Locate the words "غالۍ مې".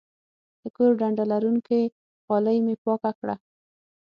2.27-2.75